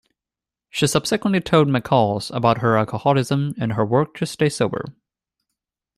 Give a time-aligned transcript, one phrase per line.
[0.71, 4.85] She subsequently told "McCall's" about her alcoholism and her work to stay sober.